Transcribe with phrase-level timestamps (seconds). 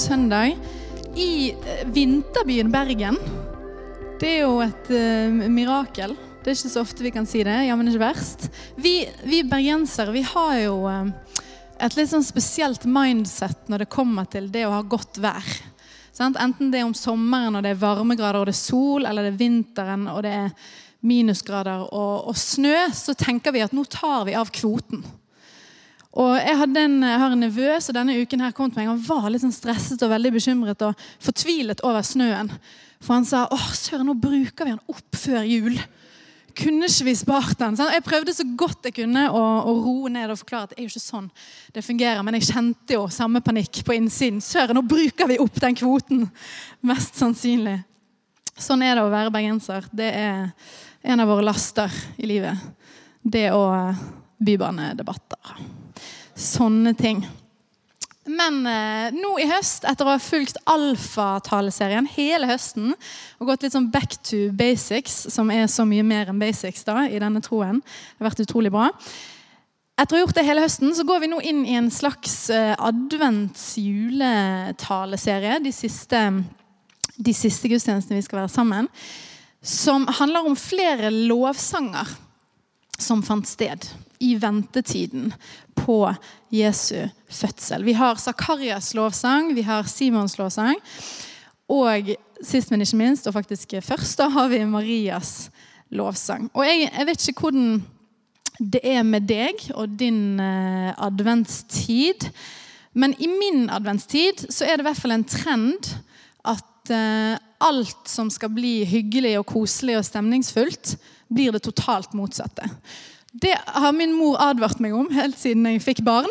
[0.00, 0.56] søndag
[1.16, 3.18] i eh, vinterbyen Bergen.
[4.20, 6.14] Det er jo et uh, mirakel.
[6.40, 7.56] Det er ikke så ofte vi kan si det.
[7.66, 8.48] Ja, men ikke verst.
[8.80, 11.08] Vi, vi bergensere vi har jo uh,
[11.80, 15.48] et litt sånn spesielt mindset når det kommer til det å ha godt vær.
[16.16, 16.40] Sant?
[16.40, 19.34] Enten det er om sommeren og det er varmegrader og det er sol, eller det
[19.34, 20.52] er vinteren og det er
[21.00, 25.04] minusgrader og, og snø, så tenker vi at nå tar vi av kvoten.
[26.18, 28.90] Og jeg, en, jeg, har en nevø som denne uken her kom til meg.
[28.90, 32.50] Han var litt sånn stresset og veldig bekymret og fortvilet over snøen.
[33.00, 35.78] For han sa åh, søren, nå bruker vi den opp før jul.
[36.58, 37.78] Kunne ikke vi spart den?
[37.78, 40.88] Jeg prøvde så godt jeg kunne å, å roe ned og forklare at det er
[40.88, 41.30] jo ikke sånn
[41.76, 42.24] det fungerer.
[42.26, 44.42] Men jeg kjente jo samme panikk på innsiden.
[44.42, 46.26] Søren, nå bruker vi opp den kvoten!
[46.90, 47.78] Mest sannsynlig.
[48.60, 49.86] Sånn er det å være bergenser.
[49.94, 50.50] Det er
[51.06, 52.66] en av våre laster i livet.
[53.22, 53.94] Det og
[54.42, 55.79] bybanedebatter
[56.40, 57.26] sånne ting.
[58.30, 62.92] Men eh, nå i høst, etter å ha fulgt Alfa-taleserien hele høsten
[63.40, 66.94] og gått litt sånn back to basics, som er så mye mer enn basics da,
[67.08, 68.86] i denne troen Det har vært utrolig bra.
[70.00, 72.34] Etter å ha gjort det hele høsten, så går vi nå inn i en slags
[72.54, 75.72] eh, advents-juletaleserie de
[77.20, 78.88] de siste gudstjenestene vi skal være sammen,
[79.60, 82.08] som handler om flere lovsanger
[83.02, 83.86] som fant sted
[84.20, 85.32] i ventetiden
[85.78, 86.02] på
[86.52, 87.84] Jesu fødsel.
[87.84, 90.76] Vi har Zakarias lovsang, vi har Simons lovsang.
[91.70, 92.10] Og
[92.42, 95.50] sist, men ikke minst, og faktisk først, da har vi Marias
[95.90, 96.50] lovsang.
[96.54, 97.82] Og jeg, jeg vet ikke hvordan
[98.60, 102.28] det er med deg og din eh, adventstid.
[102.92, 105.94] Men i min adventstid så er det i hvert fall en trend
[106.44, 110.96] at eh, alt som skal bli hyggelig og koselig og stemningsfullt,
[111.30, 112.66] blir det totalt motsatte.
[113.30, 116.30] Det har min mor advart meg om helt siden jeg fikk barn.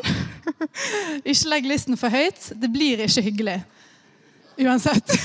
[1.30, 2.52] ikke legg listen for høyt.
[2.60, 3.60] Det blir ikke hyggelig.
[4.60, 5.16] Uansett.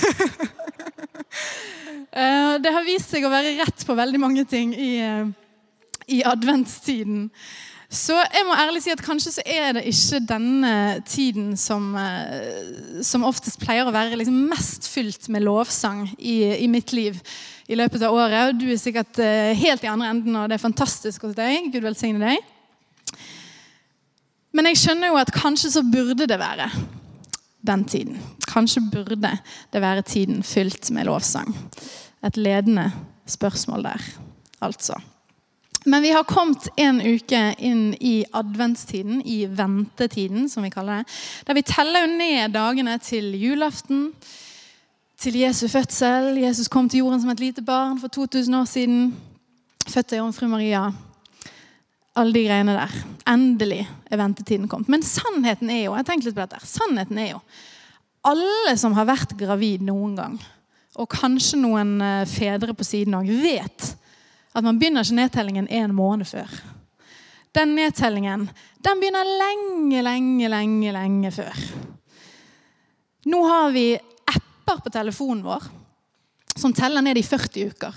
[2.15, 5.25] Eh, det har vist seg å være rett på veldig mange ting i, eh,
[6.15, 7.25] i adventstiden.
[7.95, 10.71] Så jeg må ærlig si at kanskje så er det ikke denne
[11.07, 16.67] tiden som, eh, som oftest pleier å være liksom mest fylt med lovsang i, i
[16.71, 17.21] mitt liv
[17.71, 18.51] i løpet av året.
[18.51, 21.71] Og du er sikkert eh, helt i andre enden, og det er fantastisk hos deg.
[21.71, 22.51] Gud velsigne deg.
[24.55, 26.69] Men jeg skjønner jo at kanskje så burde det være
[27.65, 28.19] den tiden.
[28.51, 29.39] Kanskje burde
[29.73, 31.55] det være tiden fylt med lovsang.
[32.27, 32.91] Et ledende
[33.31, 34.15] spørsmål der,
[34.67, 34.99] altså.
[35.85, 41.17] Men vi har kommet en uke inn i adventstiden, i ventetiden, som vi kaller det.
[41.45, 44.07] Der vi teller jo ned dagene til julaften,
[45.21, 46.39] til Jesu fødsel.
[46.41, 49.05] Jesus kom til jorden som et lite barn for 2000 år siden.
[49.89, 50.87] Født av jomfru Maria.
[52.17, 52.97] Alle de greiene der.
[53.29, 54.89] Endelig er ventetiden kommet.
[54.89, 57.45] Men sannheten er jo jeg tenkte litt på dette, sannheten er jo
[58.25, 60.39] alle som har vært gravid noen gang,
[60.97, 63.91] og kanskje noen eh, fedre på siden òg, vet
[64.55, 66.51] at man begynner ikke nedtellingen en måned før.
[67.55, 68.49] Den nedtellingen
[68.85, 71.63] den begynner lenge, lenge, lenge, lenge før.
[73.31, 73.87] Nå har vi
[74.29, 75.71] apper på telefonen vår
[76.55, 77.95] som teller ned i 40 uker.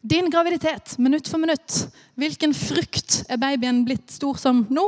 [0.00, 1.74] Din graviditet, minutt for minutt.
[2.16, 4.86] Hvilken frukt er babyen blitt stor som nå?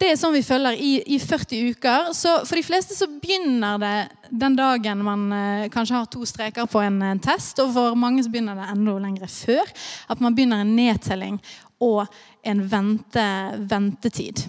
[0.00, 2.06] Det er sånn vi følger i, i 40 uker.
[2.16, 3.96] Så for de fleste så begynner det
[4.30, 7.60] den dagen man eh, kanskje har to streker på en, en, test.
[7.60, 9.68] Og for mange så begynner det enda lenger før.
[10.08, 11.36] At man begynner en nedtelling
[11.84, 12.06] og
[12.48, 13.26] en vente,
[13.68, 14.46] ventetid.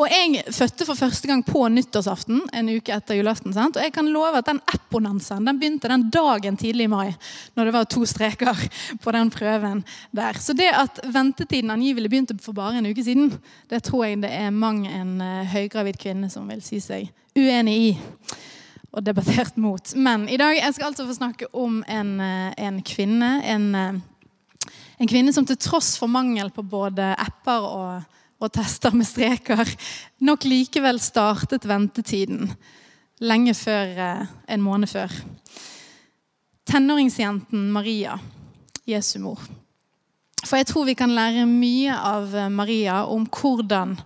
[0.00, 3.52] Og Jeg fødte for første gang på nyttårsaften en uke etter julaften.
[3.52, 3.76] Sant?
[3.76, 7.10] Og jeg kan love at den apponansen den begynte den dagen tidlig i mai.
[7.54, 8.56] Når det var to streker
[9.02, 9.82] på den prøven
[10.16, 10.38] der.
[10.40, 13.34] Så det at ventetiden angivelig begynte for bare en uke siden,
[13.68, 17.76] det tror jeg det er mang en uh, høygravid kvinne som vil si seg uenig
[17.76, 17.90] i.
[18.96, 19.92] Og debattert mot.
[19.96, 23.34] Men i dag jeg skal altså få snakke om en, uh, en kvinne.
[23.44, 28.94] En, uh, en kvinne som til tross for mangel på både apper og og tester
[28.96, 29.68] med streker,
[30.24, 32.50] nok likevel startet ventetiden
[33.20, 35.12] lenge før eh, en måned før.
[36.70, 38.16] Tenåringsjenten Maria,
[38.88, 39.42] Jesu mor.
[40.40, 43.98] For jeg tror vi kan lære mye av eh, Maria om hvordan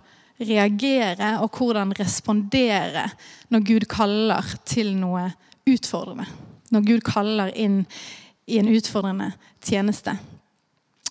[0.43, 3.07] reagere og hvordan respondere
[3.55, 5.29] når Gud kaller til noe
[5.71, 6.27] utfordrende.
[6.75, 7.85] Når Gud kaller inn
[8.51, 9.31] i en utfordrende
[9.63, 10.17] tjeneste.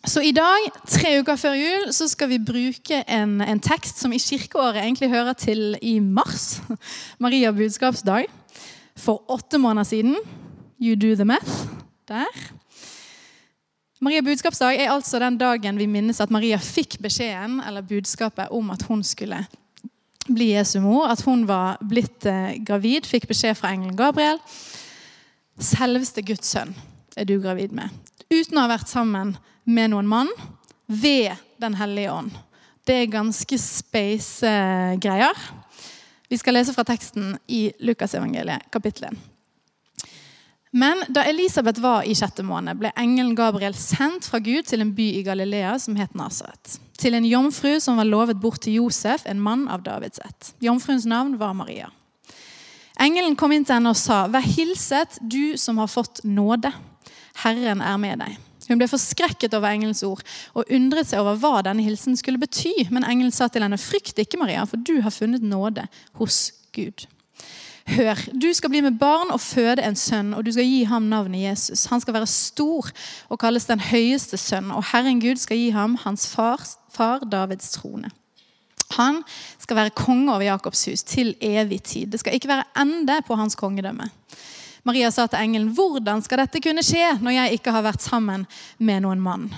[0.03, 4.11] Så i dag, tre uker før jul, så skal vi bruke en, en tekst som
[4.11, 6.57] i kirkeåret egentlig hører til i mars.
[7.23, 8.27] Maria budskapsdag.
[8.99, 10.17] For åtte måneder siden.
[10.81, 11.69] You do the math.
[12.07, 12.27] Der.
[14.03, 18.73] Maria budskapsdag er altså den dagen vi minnes at Maria fikk beskjeden eller budskapet om
[18.75, 19.39] at hun skulle
[20.27, 24.43] bli Jesu mor, at hun var blitt eh, gravid, fikk beskjed fra engelen Gabriel.
[25.63, 26.75] Selveste Guds sønn
[27.15, 27.87] er du gravid med.
[28.27, 30.29] Uten å ha vært sammen med noen mann,
[30.85, 32.31] ved Den hellige ånd.
[32.83, 35.37] Det er ganske space eh, greier.
[36.27, 39.21] Vi skal lese fra teksten i Lukasevangeliet, kapittel 1.
[40.75, 44.91] Men da Elisabeth var i sjette måned, ble engelen Gabriel sendt fra Gud til en
[44.97, 46.79] by i Galilea som het Nasaret.
[46.97, 50.55] Til en jomfru som var lovet bort til Josef, en mann av Davids ett.
[50.65, 51.91] Jomfruens navn var Maria.
[52.99, 56.73] Engelen kom inn til henne og sa, 'Vær hilset, du som har fått nåde.
[57.45, 60.23] Herren er med deg.' Hun ble forskrekket over engelens ord
[60.53, 62.87] og undret seg over hva denne hilsen skulle bety.
[62.91, 67.07] Men engelen sa til henne, 'Frykt ikke, Maria, for du har funnet nåde hos Gud.'
[67.83, 71.09] Hør, du skal bli med barn og føde en sønn, og du skal gi ham
[71.11, 71.85] navnet Jesus.
[71.91, 72.87] Han skal være stor
[73.29, 76.63] og kalles den høyeste sønn, og Herren Gud skal gi ham hans far,
[76.93, 78.09] far Davids trone.
[78.95, 79.19] Han
[79.59, 82.07] skal være konge over Jakobs hus til evig tid.
[82.07, 84.09] Det skal ikke være ende på hans kongedømme.
[84.83, 88.47] Maria sa til engelen, 'Hvordan skal dette kunne skje når jeg ikke har vært sammen
[88.79, 89.53] med noen mann?'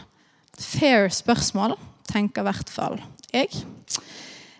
[0.59, 1.75] Fair spørsmål,
[2.07, 3.01] tenker i hvert fall
[3.33, 3.49] jeg.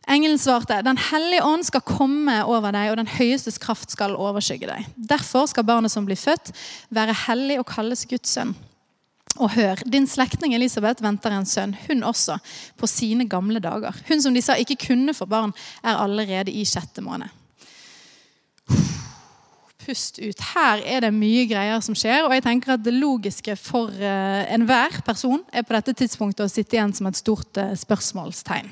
[0.10, 4.68] Engelen svarte, 'Den hellige ånd skal komme over deg, og den høyestes kraft skal overskygge
[4.68, 6.52] deg.' 'Derfor skal barnet som blir født,
[6.90, 8.56] være hellig og kalles Guds sønn.'
[9.38, 12.40] Og hør, din slektning Elisabeth venter en sønn, hun også,
[12.78, 13.94] på sine gamle dager.
[14.08, 15.54] Hun som de sa ikke kunne få barn,
[15.84, 17.28] er allerede i sjette måned
[19.86, 20.42] pust ut.
[20.56, 22.26] Her er det mye greier som skjer.
[22.26, 26.52] Og jeg tenker at det logiske for uh, enhver person er på dette tidspunktet å
[26.52, 28.72] sitte igjen som et stort uh, spørsmålstegn.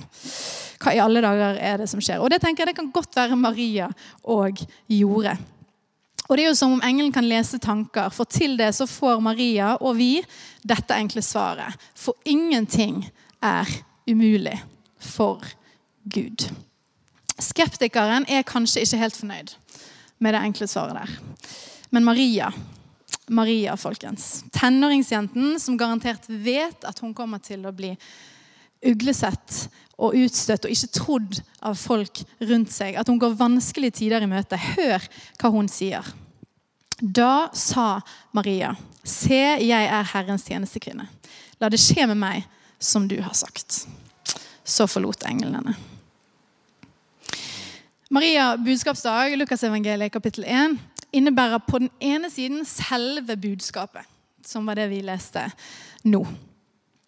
[0.84, 2.22] Hva i alle dager er det som skjer?
[2.24, 3.90] Og det tenker jeg det kan godt være Maria
[4.24, 5.38] og Jorde.
[6.30, 9.20] Og det er jo som om engelen kan lese tanker, for til det så får
[9.22, 10.12] Maria og vi
[10.64, 11.76] dette enkle svaret.
[12.00, 13.04] For ingenting
[13.44, 13.68] er
[14.08, 14.56] umulig
[15.04, 15.44] for
[16.08, 16.48] Gud.
[17.40, 19.54] Skeptikeren er kanskje ikke helt fornøyd
[20.24, 21.16] med det enkle svaret der.
[21.94, 22.50] Men Maria,
[23.28, 24.44] Maria, folkens.
[24.56, 27.92] Tenåringsjenten som garantert vet at hun kommer til å bli
[28.84, 29.68] uglesett
[30.02, 32.98] og utstøtt og ikke trodd av folk rundt seg.
[33.00, 34.60] At hun går vanskelige tider i møte.
[34.60, 35.06] Hør
[35.40, 36.08] hva hun sier.
[37.00, 38.02] Da sa
[38.36, 38.74] Maria,
[39.04, 41.08] se, jeg er Herrens tjenestekvinne.
[41.60, 42.46] La det skje med meg
[42.80, 43.84] som du har sagt.
[44.64, 45.76] Så forlot engelen henne.
[48.14, 50.76] Maria budskapsdag, Lukasevangeliet kapittel 1,
[51.18, 54.06] innebærer på den ene siden selve budskapet,
[54.46, 55.48] som var det vi leste
[56.06, 56.22] nå.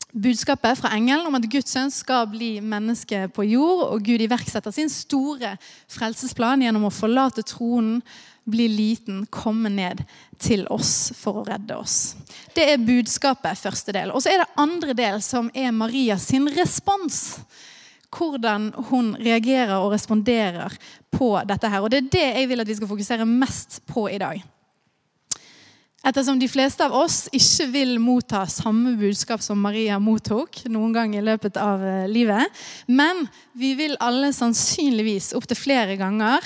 [0.10, 4.74] Budskapet fra engelen om at Guds sønn skal bli menneske på jord, og Gud iverksetter
[4.74, 5.54] sin store
[5.94, 8.02] frelsesplan gjennom å forlate tronen,
[8.50, 10.02] bli liten, komme ned
[10.42, 12.16] til oss for å redde oss.
[12.58, 14.10] Det er budskapet, første del.
[14.10, 17.38] Og så er det andre del, som er Marias sin respons
[18.16, 20.76] hvordan hun reagerer og responderer
[21.12, 21.70] på dette.
[21.70, 21.82] her.
[21.82, 24.44] Og Det er det jeg vil at vi skal fokusere mest på i dag.
[26.06, 31.16] Ettersom de fleste av oss ikke vil motta samme budskap som Maria mottok noen gang
[31.18, 32.46] i løpet av eh, livet,
[32.86, 33.24] men
[33.58, 36.46] vi vil alle sannsynligvis opptil flere ganger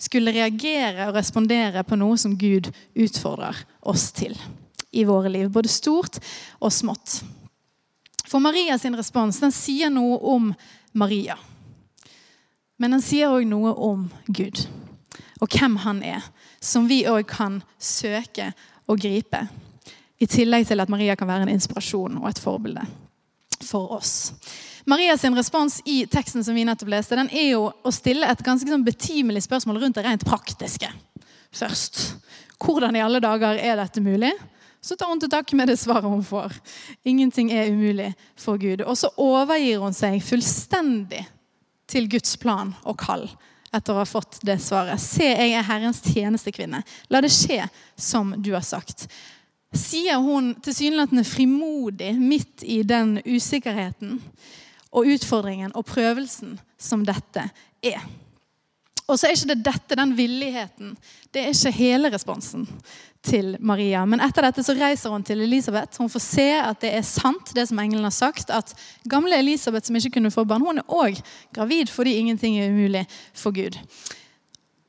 [0.00, 4.38] skulle reagere og respondere på noe som Gud utfordrer oss til
[4.94, 5.50] i våre liv.
[5.50, 6.20] Både stort
[6.62, 7.18] og smått.
[8.30, 10.52] For Marias respons den sier noe om
[10.92, 11.38] Maria.
[12.80, 14.64] Men han sier òg noe om Gud
[15.40, 16.24] og hvem han er,
[16.60, 18.50] som vi òg kan søke
[18.90, 19.46] og gripe.
[20.20, 22.84] I tillegg til at Maria kan være en inspirasjon og et forbilde
[23.64, 24.32] for oss.
[24.88, 28.68] Marias respons i teksten som vi nettopp leste, den er jo å stille et ganske
[28.68, 30.88] sånn betimelig spørsmål rundt det rent praktiske
[31.52, 32.00] først.
[32.60, 34.32] Hvordan i alle dager er dette mulig?
[34.80, 36.56] Så tar hun til takke med det svaret hun får.
[37.04, 38.80] Ingenting er umulig for Gud.
[38.86, 41.26] Og så overgir hun seg fullstendig
[41.90, 43.26] til Guds plan og kall
[43.70, 44.98] etter å ha fått det svaret.
[45.02, 46.82] Se, jeg er Herrens tjenestekvinne.
[47.12, 47.62] La det skje
[47.98, 49.06] som du har sagt.
[49.76, 54.16] Sier hun tilsynelatende frimodig midt i den usikkerheten
[54.90, 57.46] og utfordringen og prøvelsen som dette
[57.84, 58.02] er.
[59.10, 60.92] Og så er ikke det dette, den villigheten,
[61.34, 62.66] det er ikke hele responsen
[63.26, 64.04] til Maria.
[64.08, 65.98] Men etter dette så reiser hun til Elisabeth.
[66.00, 68.52] Hun får se at det er sant, det som engelen har sagt.
[68.54, 68.72] At
[69.10, 71.18] gamle Elisabeth, som ikke kunne få barn, hun er òg
[71.54, 73.76] gravid fordi ingenting er umulig for Gud.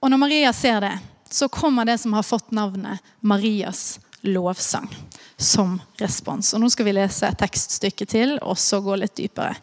[0.01, 0.95] Og når Maria ser det,
[1.31, 4.89] så kommer det som har fått navnet Marias lovsang
[5.37, 6.53] som respons.
[6.53, 9.55] Og Nå skal vi lese et tekststykke til og så gå litt dypere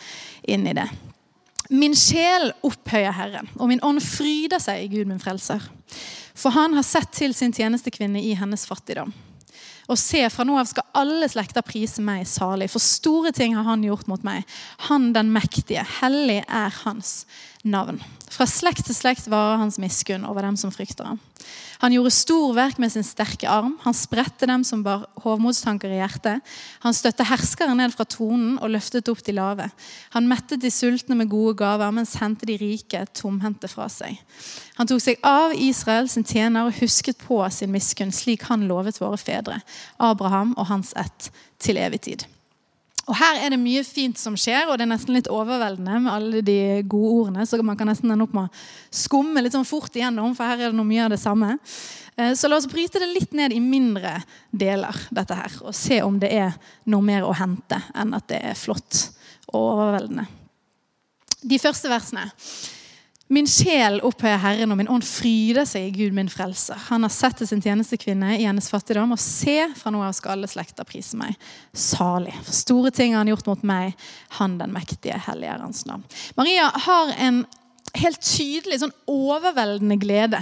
[0.49, 0.89] inn i det.
[1.69, 5.65] Min sjel opphøyer Herren, og min ånd fryder seg i Gud min frelser.
[6.39, 9.13] For han har sett til sin tjenestekvinne i hennes fattigdom.
[9.89, 13.65] Og se, fra nå av skal alle slekter prise meg salig, for store ting har
[13.65, 14.45] han gjort mot meg.
[14.91, 17.23] Han den mektige, hellig er hans
[17.65, 17.99] navn.
[18.29, 21.21] Fra slekt til slekt varer hans miskunn over dem som frykter ham.
[21.79, 23.77] Han gjorde stor verk med sin sterke arm.
[23.85, 26.43] Han spredte dem som bar hovmodstanker i hjertet.
[26.83, 29.69] Han støtte herskere ned fra tronen og løftet opp de lave.
[30.15, 34.19] Han mettet de sultne med gode gaver, men sendte de rike tomhendte fra seg.
[34.79, 39.01] Han tok seg av Israel sin tjener og husket på sin miskunn, slik han lovet
[39.01, 39.63] våre fedre,
[39.99, 41.31] Abraham og hans ett,
[41.63, 42.27] til evig tid.
[43.09, 46.13] Og Her er det mye fint som skjer, og det er nesten litt overveldende med
[46.13, 47.47] alle de gode ordene.
[47.49, 50.61] Så man kan nesten ende opp med å skumme litt sånn fort igjennom, for her
[50.61, 51.55] er det noe mye av det samme.
[52.19, 54.19] Eh, så la oss bryte det litt ned i mindre
[54.51, 56.59] deler, dette her, og se om det er
[56.93, 59.07] noe mer å hente enn at det er flott
[59.55, 60.27] og overveldende.
[61.49, 62.29] De første versene.
[63.29, 66.79] Min sjel opphøyer Herren, og min ånd fryder seg i Gud, min frelser.
[66.89, 70.33] Han har sett til sin tjenestekvinne i hennes fattigdom, og se, fra nå av skal
[70.33, 71.37] alle slekter prise meg.
[71.77, 72.33] Salig.
[72.47, 73.99] For store ting har han gjort mot meg,
[74.39, 76.07] han den mektige, hellige er hans navn.
[76.41, 77.43] Maria har en
[78.01, 80.41] helt tydelig, sånn overveldende glede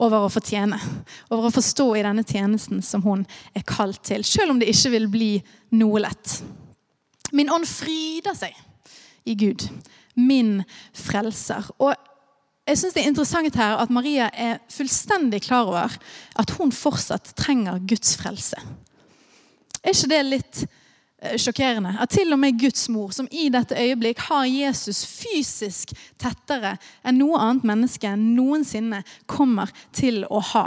[0.00, 0.80] over å fortjene.
[1.28, 4.94] Over å forstå i denne tjenesten som hun er kalt til, selv om det ikke
[4.96, 5.30] vil bli
[5.76, 6.38] noe lett.
[7.36, 8.56] Min ånd fryder seg
[9.28, 9.68] i Gud
[10.16, 10.62] min
[10.96, 11.68] frelser.
[11.78, 11.94] Og
[12.66, 15.92] jeg synes Det er interessant her at Maria er fullstendig klar over
[16.38, 18.58] at hun fortsatt trenger Guds frelse.
[19.84, 20.62] Er ikke det litt
[21.22, 21.94] eh, sjokkerende?
[22.02, 26.74] At til og med Guds mor, som i dette øyeblikk har Jesus fysisk tettere
[27.06, 30.66] enn noe annet menneske noensinne kommer til å ha,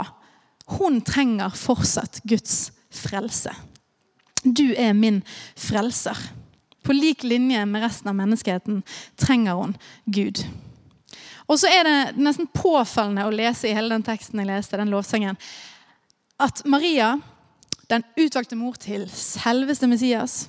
[0.78, 3.52] hun trenger fortsatt Guds frelse.
[4.40, 5.20] Du er min
[5.58, 6.16] frelser.
[6.80, 8.80] På lik linje med resten av menneskeheten
[9.20, 9.76] trenger hun
[10.08, 10.46] Gud.
[11.50, 14.92] Og så er det nesten påfallende å lese i hele den teksten jeg leste, den
[14.92, 15.38] lovsangen,
[16.40, 17.16] at Maria,
[17.90, 20.44] den utvalgte mor til selveste Messias,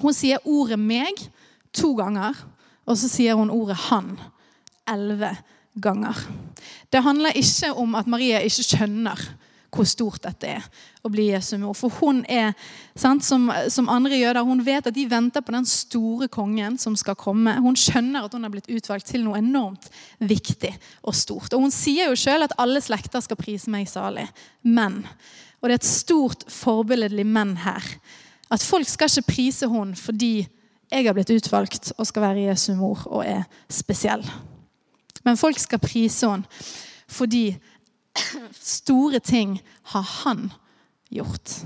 [0.00, 1.26] hun sier ordet 'meg'
[1.74, 2.38] to ganger,
[2.86, 4.16] og så sier hun ordet 'han'
[4.88, 5.36] elleve
[5.80, 6.16] ganger.
[6.92, 9.18] Det handler ikke om at Maria ikke skjønner
[9.70, 10.64] hvor stort dette er
[11.06, 11.76] å bli Jesu mor.
[11.78, 12.52] For hun er,
[12.98, 16.96] sant, som, som, andre jøder, hun vet at de venter på den store kongen som
[16.98, 17.54] skal komme.
[17.62, 20.72] Hun skjønner at hun har blitt utvalgt til noe enormt viktig
[21.02, 21.54] og stort.
[21.54, 24.26] Og Hun sier jo sjøl at alle slekter skal prise meg salig.
[24.66, 25.04] Men,
[25.60, 27.86] og det er et stort forbilledlig men her,
[28.50, 30.34] at folk skal ikke prise hun fordi
[30.90, 34.24] jeg har blitt utvalgt og skal være Jesu mor og er spesiell.
[35.22, 36.48] Men folk skal prise henne
[37.10, 37.56] fordi
[38.60, 39.58] Store ting
[39.92, 40.50] har han
[41.10, 41.60] gjort.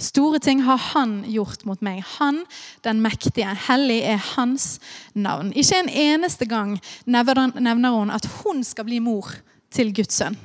[0.00, 2.00] Store ting har han gjort mot meg.
[2.16, 2.44] Han,
[2.86, 3.52] den mektige.
[3.66, 4.78] Hellig er hans
[5.12, 5.52] navn.
[5.52, 9.28] Ikke en eneste gang nevner hun at hun skal bli mor
[9.70, 10.38] til Guds sønn.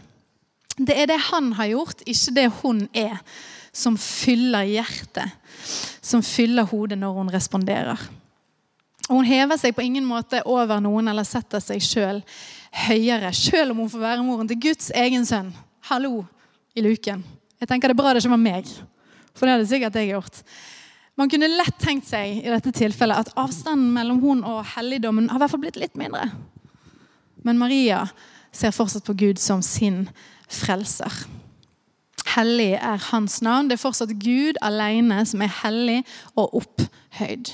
[0.75, 3.21] Det er det han har gjort, ikke det hun er,
[3.71, 5.31] som fyller hjertet,
[6.03, 8.01] som fyller hodet når hun responderer.
[9.05, 12.23] Og Hun hever seg på ingen måte over noen eller setter seg sjøl
[12.75, 15.51] høyere, selv om hun får være moren til Guds egen sønn.
[15.89, 16.25] Hallo
[16.75, 17.23] i luken.
[17.59, 18.71] Jeg tenker Det er bra det ikke var meg,
[19.33, 20.41] for det hadde sikkert jeg gjort.
[21.15, 25.39] Man kunne lett tenkt seg i dette tilfellet at avstanden mellom hun og helligdommen har
[25.39, 26.27] i hvert fall blitt litt mindre.
[27.45, 28.03] Men Maria
[28.55, 30.09] ser fortsatt på Gud som sin
[30.51, 31.23] frelser.
[32.35, 33.69] Hellig er hans navn.
[33.69, 36.01] Det er fortsatt Gud alene som er hellig
[36.35, 37.53] og opphøyd.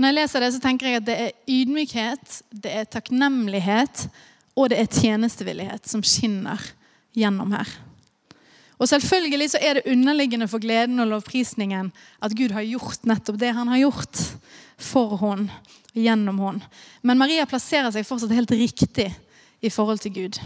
[0.00, 4.06] Og når jeg leser det, så tenker jeg at det er ydmykhet, det er takknemlighet
[4.56, 6.62] og det er tjenestevillighet som skinner
[7.12, 7.68] gjennom her.
[8.80, 11.90] Og Selvfølgelig så er det underliggende for gleden og lovprisningen
[12.24, 14.22] at Gud har gjort nettopp det han har gjort
[14.80, 15.52] for henne
[15.92, 16.72] gjennom henne.
[17.04, 19.10] Men Maria plasserer seg fortsatt helt riktig
[19.60, 20.40] i forhold til Gud.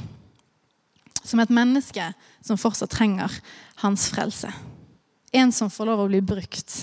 [1.23, 2.11] Som et menneske
[2.43, 3.39] som fortsatt trenger
[3.87, 4.51] hans frelse.
[5.31, 6.81] En som får lov å bli brukt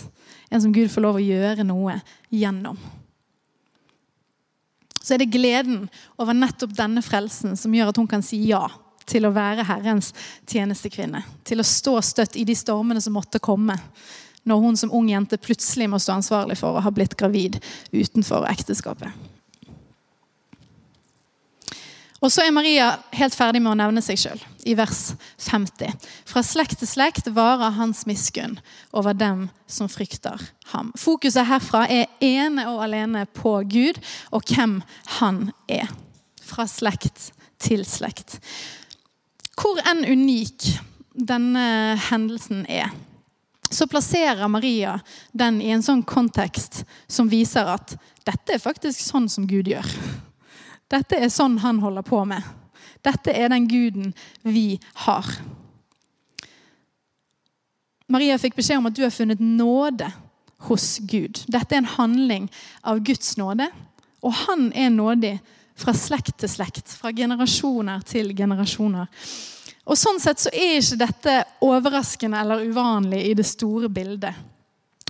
[0.51, 1.95] en som Gud får lov å gjøre noe
[2.31, 2.79] gjennom.
[5.01, 5.87] Så er det gleden
[6.21, 8.67] over nettopp denne frelsen som gjør at hun kan si ja
[9.09, 10.11] til å være Herrens
[10.47, 11.23] tjenestekvinne.
[11.43, 13.75] Til å stå støtt i de stormene som måtte komme
[14.47, 17.59] når hun som ung jente plutselig må stå ansvarlig for å ha blitt gravid
[17.91, 19.09] utenfor ekteskapet.
[22.21, 25.91] Og så er Maria helt ferdig med å nevne seg sjøl i vers 50.
[26.27, 28.57] Fra slekt til slekt varer hans miskunn
[28.91, 30.41] over dem som frykter
[30.73, 30.91] ham.
[30.99, 33.99] Fokuset herfra er ene og alene på Gud
[34.31, 34.79] og hvem
[35.19, 35.91] han er.
[36.41, 38.39] Fra slekt til slekt.
[39.59, 40.71] Hvor enn unik
[41.11, 42.89] denne hendelsen er,
[43.71, 44.97] så plasserer Maria
[45.31, 47.93] den i en sånn kontekst som viser at
[48.27, 49.87] dette er faktisk sånn som Gud gjør.
[50.91, 52.43] Dette er sånn han holder på med.
[53.05, 55.27] Dette er den guden vi har.
[58.11, 60.09] Maria fikk beskjed om at du har funnet nåde
[60.67, 61.43] hos Gud.
[61.47, 62.49] Dette er en handling
[62.83, 63.69] av Guds nåde,
[64.21, 65.37] og han er nådig
[65.81, 69.07] fra slekt til slekt, fra generasjoner til generasjoner.
[69.89, 74.37] Og Sånn sett så er ikke dette overraskende eller uvanlig i det store bildet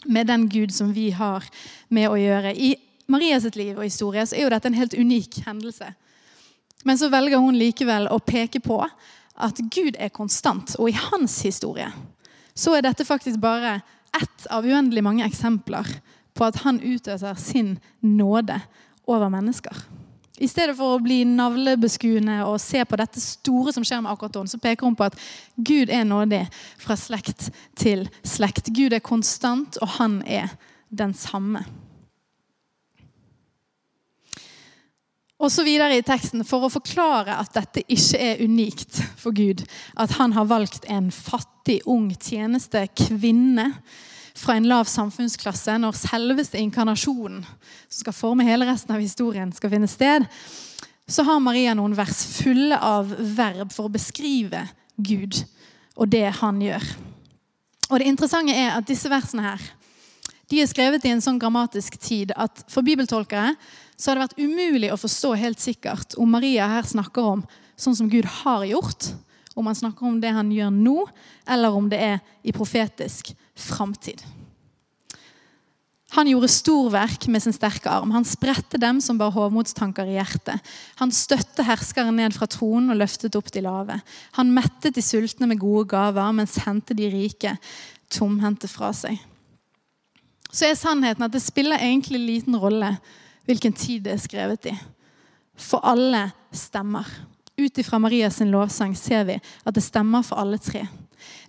[0.06, 1.44] med den Gud som vi har
[1.90, 2.54] med å gjøre.
[2.56, 2.76] I
[3.12, 5.92] Marias liv og historie så er jo dette en helt unik hendelse.
[6.84, 8.80] Men så velger hun likevel å peke på
[9.42, 11.92] at Gud er konstant, og i hans historie
[12.54, 13.78] så er dette faktisk bare
[14.12, 15.88] ett av uendelig mange eksempler
[16.36, 18.58] på at han utøser sin nåde
[19.08, 19.76] over mennesker.
[20.42, 24.40] I stedet for å bli navlebeskuende og se på dette store som skjer med akkurat
[24.40, 25.18] henne, så peker hun på at
[25.56, 26.42] Gud er nådig
[26.82, 28.72] fra slekt til slekt.
[28.74, 30.50] Gud er konstant, og han er
[30.90, 31.62] den samme.
[35.42, 39.64] Videre i teksten For å forklare at dette ikke er unikt for Gud,
[39.98, 43.72] at han har valgt en fattig, ung tjenestekvinne
[44.38, 47.42] fra en lav samfunnsklasse når selveste inkarnasjonen,
[47.90, 50.26] som skal forme hele resten av historien, skal finne sted,
[51.10, 54.64] så har Maria noen vers fulle av verb for å beskrive
[54.96, 55.42] Gud
[55.98, 56.86] og det han gjør.
[57.92, 59.62] Og Det interessante er at disse versene her,
[60.52, 63.56] de er skrevet i en sånn grammatisk tid at for bibeltolkere
[64.02, 67.44] så har det vært umulig å forstå helt sikkert om Maria her snakker om
[67.78, 69.12] sånn som Gud har gjort,
[69.54, 70.98] om han snakker om det han gjør nå,
[71.46, 74.24] eller om det er i profetisk framtid.
[76.12, 78.10] Han gjorde storverk med sin sterke arm.
[78.12, 80.60] Han spredte dem som bar hovmodstanker i hjertet.
[81.00, 83.96] Han støtte herskeren ned fra tronen og løftet opp de lave.
[84.36, 87.54] Han mettet de sultne med gode gaver, mens hendte de rike
[88.12, 89.22] tomhendte fra seg.
[90.52, 92.98] Så er sannheten at det spiller egentlig liten rolle
[93.46, 94.76] hvilken tid det er skrevet i.
[95.58, 97.08] For alle stemmer.
[97.60, 100.86] Ut ifra Marias lovsang ser vi at det stemmer for alle tre.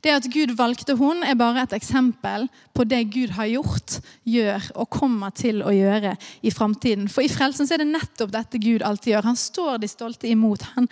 [0.03, 3.99] Det at Gud valgte hun er bare et eksempel på det Gud har gjort,
[4.29, 7.09] gjør og kommer til å gjøre i framtiden.
[7.13, 9.29] For i frelsen er det nettopp dette Gud alltid gjør.
[9.31, 10.65] Han står de stolte imot.
[10.77, 10.89] Han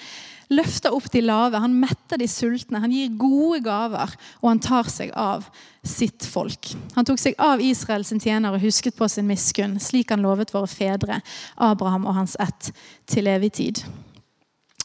[0.50, 4.90] løfter opp de lave, han metter de sultne, han gir gode gaver, og han tar
[4.90, 5.46] seg av
[5.86, 6.72] sitt folk.
[6.96, 10.52] Han tok seg av Israel sin tjener og husket på sin miskunn, slik han lovet
[10.54, 11.20] våre fedre,
[11.56, 12.72] Abraham og hans ett,
[13.10, 13.84] til evig tid.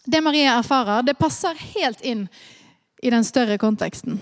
[0.06, 2.28] Det Maria erfarer, det passer helt inn
[3.04, 4.20] i den større konteksten.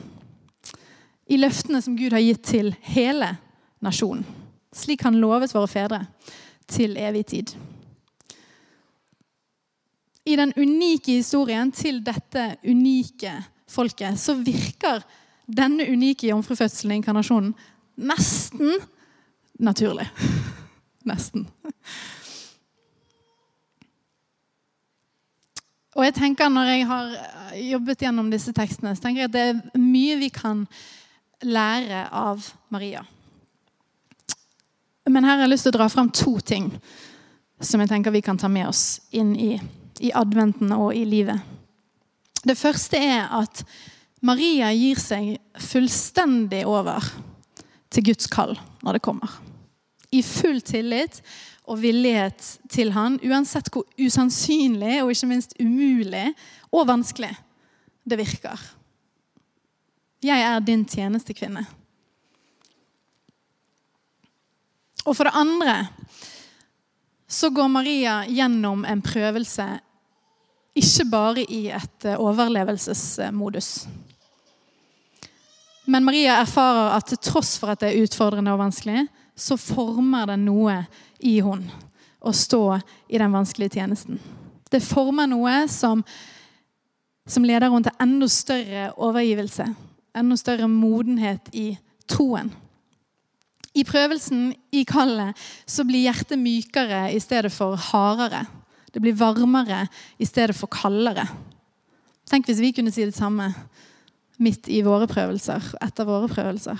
[1.30, 3.36] I løftene som Gud har gitt til hele
[3.84, 4.26] nasjonen.
[4.74, 6.02] Slik han lovet våre fedre
[6.68, 7.54] til evig tid
[10.26, 13.34] i den unike historien til dette unike
[13.70, 15.04] folket, så virker
[15.48, 17.52] denne unike jomfrufødselen i inkarnasjonen
[18.00, 18.78] nesten
[19.60, 20.08] naturlig.
[21.10, 21.48] Nesten.
[25.94, 27.16] Og jeg tenker Når jeg har
[27.54, 30.66] jobbet gjennom disse tekstene, så tenker jeg at det er mye vi kan
[31.44, 33.04] lære av Maria.
[35.06, 36.72] Men her har jeg lyst til å dra fram to ting
[37.64, 39.54] som jeg tenker vi kan ta med oss inn i
[40.04, 41.40] i adventen og i livet.
[42.44, 43.64] Det første er at
[44.24, 47.06] Maria gir seg fullstendig over
[47.94, 49.32] til Guds kall når det kommer.
[50.14, 51.22] I full tillit
[51.64, 56.26] og villighet til han, uansett hvor usannsynlig og ikke minst umulig
[56.74, 57.32] og vanskelig
[58.04, 58.60] det virker.
[60.24, 61.64] Jeg er din tjenestekvinne.
[65.04, 65.76] Og for det andre
[67.28, 69.66] så går Maria gjennom en prøvelse
[70.80, 73.86] ikke bare i et eh, overlevelsesmodus.
[75.86, 80.40] Men Maria erfarer at tross for at det er utfordrende og vanskelig, så former det
[80.42, 80.78] noe
[81.24, 81.82] i henne
[82.24, 82.80] å stå
[83.12, 84.20] i den vanskelige tjenesten.
[84.72, 86.04] Det former noe som,
[87.28, 89.68] som leder henne til enda større overgivelse,
[90.16, 91.74] enda større modenhet i
[92.10, 92.52] troen.
[93.74, 98.46] I prøvelsen, i kallet, så blir hjertet mykere i stedet for hardere.
[98.94, 99.88] Det blir varmere
[100.22, 101.26] i stedet for kaldere.
[102.30, 103.50] Tenk hvis vi kunne si det samme
[104.42, 106.80] midt i våre prøvelser, etter våre prøvelser.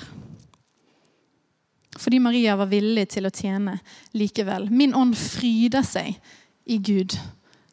[2.00, 3.78] Fordi Maria var villig til å tjene
[4.18, 4.70] likevel.
[4.72, 6.16] Min ånd fryder seg
[6.66, 7.18] i Gud,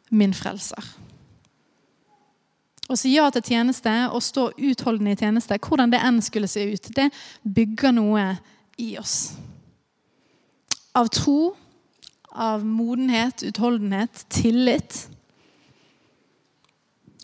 [0.09, 0.85] min frelser.
[2.91, 6.65] Å si ja til tjeneste og stå utholdende i tjeneste, hvordan det enn skulle se
[6.73, 7.07] ut, det
[7.43, 8.25] bygger noe
[8.81, 9.31] i oss.
[10.97, 11.53] Av tro,
[12.31, 15.05] av modenhet, utholdenhet, tillit.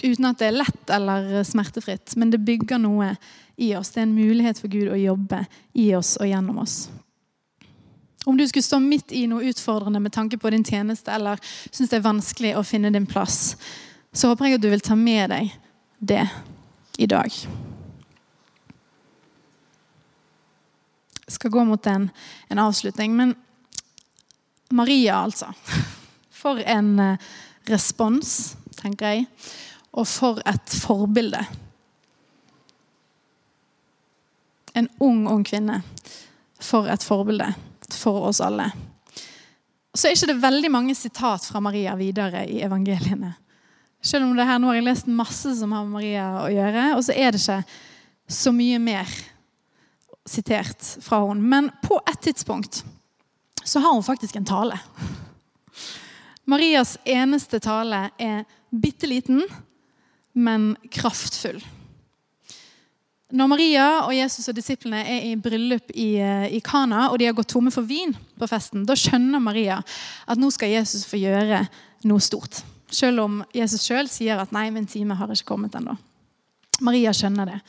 [0.03, 3.15] Uten at det er lett eller smertefritt, men det bygger noe
[3.57, 3.89] i oss.
[3.93, 6.77] Det er en mulighet for Gud å jobbe i oss og gjennom oss.
[8.27, 11.39] Om du skulle stå midt i noe utfordrende med tanke på din tjeneste, eller
[11.71, 13.55] syns det er vanskelig å finne din plass,
[14.13, 15.55] så håper jeg at du vil ta med deg
[15.97, 16.25] det
[16.99, 17.31] i dag.
[21.27, 22.09] skal gå mot en,
[22.47, 23.15] en avslutning.
[23.15, 23.35] Men
[24.69, 25.53] Maria, altså.
[26.41, 27.29] For en eh,
[27.67, 29.27] respons, tenker jeg.
[29.97, 31.41] Og for et forbilde.
[34.77, 35.81] En ung, ung kvinne.
[36.61, 37.49] For et forbilde
[37.97, 38.69] for oss alle.
[39.97, 43.33] Så er ikke det veldig mange sitat fra Maria videre i evangeliene.
[44.01, 46.83] Selv om det her nå har jeg lest masse som har med Maria å gjøre.
[46.97, 47.63] Og så er det ikke
[48.37, 49.15] så mye mer
[50.27, 51.41] sitert fra henne.
[51.41, 52.83] Men på et tidspunkt
[53.63, 54.77] så har hun faktisk en tale.
[56.47, 59.41] Marias eneste tale er bitte liten,
[60.37, 61.59] men kraftfull.
[63.27, 67.25] Når Maria og Jesus og disiplene er i bryllup i, eh, i Kana, og de
[67.27, 69.81] har gått tomme for vin på festen, da skjønner Maria
[70.27, 71.65] at nå skal Jesus få gjøre
[72.07, 72.61] noe stort.
[72.87, 75.97] Selv om Jesus sjøl sier at 'nei, min time har ikke kommet ennå'.
[76.79, 77.59] Maria skjønner det.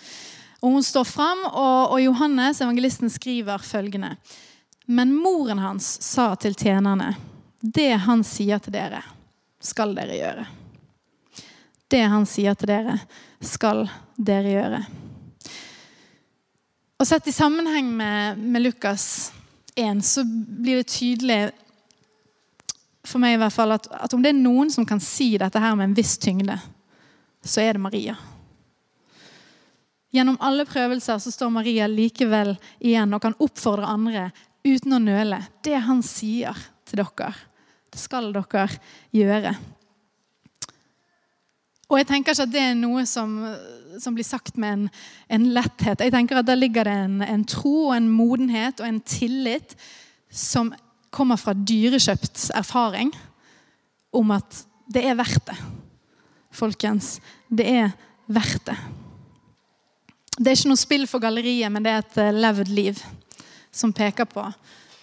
[0.62, 4.16] Og Hun står fram, og, og Johannes, evangelisten, skriver følgende.
[4.86, 7.16] Men moren hans sa til tjenerne,
[7.62, 9.02] 'Det han sier til dere,
[9.60, 10.57] skal dere gjøre.'
[11.88, 12.98] Det han sier til dere,
[13.40, 14.80] skal dere gjøre.
[16.98, 19.30] Og Sett i sammenheng med, med Lukas
[19.78, 21.42] 1 så blir det tydelig
[23.08, 25.62] for meg i hvert fall, at, at, om det er noen som kan si dette
[25.62, 26.58] her med en viss tyngde,
[27.40, 28.16] så er det Maria.
[30.12, 34.28] Gjennom alle prøvelser så står Maria likevel igjen og kan oppfordre andre
[34.66, 35.40] uten å nøle.
[35.64, 36.56] Det han sier
[36.88, 37.32] til dere,
[37.92, 38.68] det skal dere
[39.14, 39.54] gjøre.
[41.88, 43.38] Og jeg tenker ikke at det er noe som,
[44.00, 44.84] som blir sagt med en,
[45.32, 46.04] en, letthet.
[46.04, 49.72] Jeg tenker at Der ligger det en, en tro og en modenhet og en tillit
[50.28, 50.74] som
[51.10, 53.14] kommer fra dyrekjøpt erfaring
[54.12, 55.56] om at det er verdt det.
[56.52, 57.90] Folkens, det er
[58.28, 58.76] verdt det.
[60.38, 63.00] Det er ikke noe spill for galleriet, men det er et eh, levd liv
[63.74, 64.44] som peker på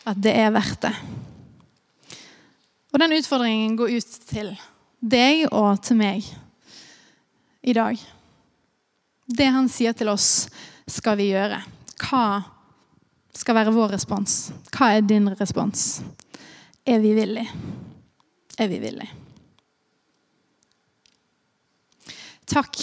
[0.06, 0.94] at det er verdt det.
[2.94, 4.54] Og den utfordringen går ut til
[5.02, 6.30] deg og til meg
[7.66, 8.00] i dag.
[9.26, 10.48] Det han sier til oss,
[10.88, 11.60] skal vi gjøre.
[12.06, 12.26] Hva
[13.36, 14.38] skal være vår respons.
[14.76, 16.04] Hva er din respons?
[16.86, 17.50] Er vi villige?
[18.62, 19.12] Er vi villige?
[22.46, 22.78] Takk,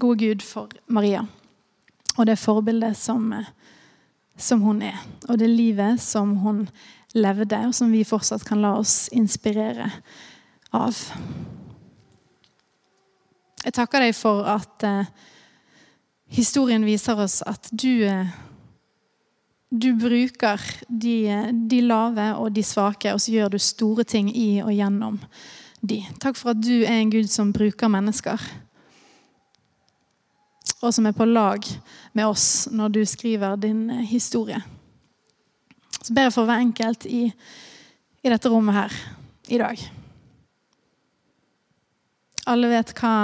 [0.00, 1.26] gode Gud, for Maria
[2.16, 3.28] og det forbildet som,
[4.36, 4.98] som hun er.
[5.28, 6.64] Og det livet som hun
[7.16, 9.90] levde, og som vi fortsatt kan la oss inspirere
[10.76, 10.96] av.
[13.66, 15.08] Jeg takker deg for at eh,
[16.38, 18.34] historien viser oss at du eh,
[19.70, 21.16] du bruker de,
[21.68, 25.18] de, lave og de svake, og så gjør du store ting i og gjennom
[25.82, 26.00] de.
[26.22, 28.40] Takk for at du er en Gud som bruker mennesker.
[30.84, 31.66] Og som er på lag
[32.14, 34.60] med oss når du skriver din historie.
[35.98, 37.26] Så ber jeg for hver enkelt i,
[38.22, 38.98] i dette rommet her
[39.50, 39.86] i dag.
[42.46, 43.14] Alle vet hva,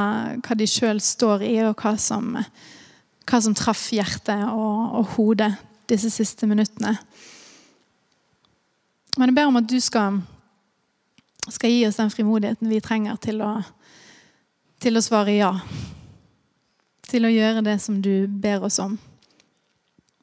[0.42, 2.34] hva de sjøl står i, og hva som,
[3.28, 5.52] hva som traff hjertet og, og hodet
[5.90, 6.96] disse siste minuttene.
[9.18, 10.22] Men jeg ber om at du skal,
[11.48, 13.54] skal gi oss den frimodigheten vi trenger til å,
[14.82, 15.52] til å svare ja.
[17.12, 18.96] Til å gjøre det som du ber oss om.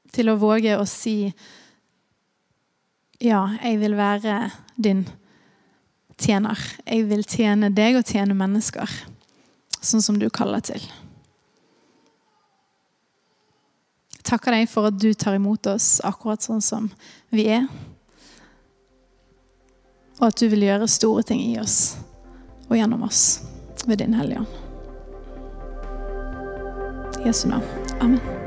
[0.10, 1.30] Til å våge å si
[3.20, 4.42] ja, jeg vil være
[4.80, 5.04] din
[6.20, 6.60] tjener.
[6.86, 8.98] Jeg vil tjene deg og tjene mennesker,
[9.80, 10.84] sånn som du kaller til.
[14.30, 16.90] takker deg for at du tar imot oss akkurat sånn som
[17.34, 17.68] vi er.
[20.20, 21.98] Og at du vil gjøre store ting i oss
[22.68, 23.40] og gjennom oss
[23.88, 24.58] ved din Hellige Ånd.
[27.26, 27.66] Jesu navn.
[28.00, 28.39] Amen.